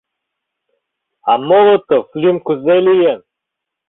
[1.31, 3.19] —А Молотов лӱм кузе лийын?